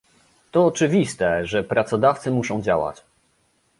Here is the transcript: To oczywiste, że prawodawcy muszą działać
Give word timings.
To 0.51 0.65
oczywiste, 0.65 1.45
że 1.45 1.63
prawodawcy 1.63 2.31
muszą 2.31 2.61
działać 2.61 3.03